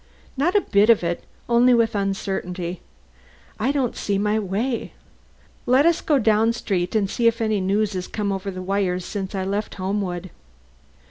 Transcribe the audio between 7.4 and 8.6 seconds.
news has come over